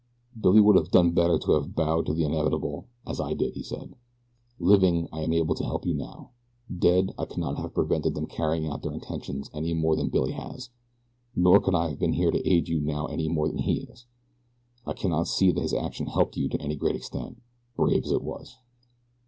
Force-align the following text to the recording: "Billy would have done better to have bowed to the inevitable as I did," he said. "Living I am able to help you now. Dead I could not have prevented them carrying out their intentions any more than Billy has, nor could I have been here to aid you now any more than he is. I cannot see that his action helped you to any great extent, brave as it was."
"Billy 0.35 0.59
would 0.59 0.75
have 0.77 0.89
done 0.89 1.11
better 1.11 1.37
to 1.37 1.51
have 1.51 1.75
bowed 1.75 2.07
to 2.07 2.13
the 2.15 2.23
inevitable 2.23 2.87
as 3.05 3.19
I 3.21 3.35
did," 3.35 3.53
he 3.53 3.61
said. 3.61 3.93
"Living 4.59 5.07
I 5.13 5.21
am 5.21 5.31
able 5.31 5.53
to 5.53 5.63
help 5.63 5.85
you 5.85 5.93
now. 5.93 6.31
Dead 6.75 7.13
I 7.19 7.25
could 7.25 7.37
not 7.37 7.57
have 7.59 7.75
prevented 7.75 8.15
them 8.15 8.25
carrying 8.25 8.65
out 8.65 8.81
their 8.81 8.93
intentions 8.95 9.51
any 9.53 9.75
more 9.75 9.95
than 9.95 10.09
Billy 10.09 10.31
has, 10.31 10.71
nor 11.35 11.59
could 11.59 11.75
I 11.75 11.89
have 11.89 11.99
been 11.99 12.13
here 12.13 12.31
to 12.31 12.51
aid 12.51 12.67
you 12.67 12.79
now 12.79 13.05
any 13.05 13.27
more 13.29 13.47
than 13.47 13.59
he 13.59 13.81
is. 13.81 14.07
I 14.87 14.93
cannot 14.93 15.27
see 15.27 15.51
that 15.51 15.61
his 15.61 15.71
action 15.75 16.07
helped 16.07 16.35
you 16.35 16.49
to 16.49 16.59
any 16.59 16.75
great 16.75 16.95
extent, 16.95 17.39
brave 17.77 18.03
as 18.05 18.11
it 18.11 18.23
was." 18.23 18.57